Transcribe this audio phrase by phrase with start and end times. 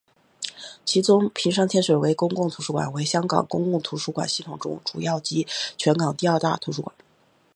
[0.83, 5.45] 其中屏山天水围公共图书馆为香港公共图书馆系统中主要及
[5.77, 6.91] 全港第二大图书馆。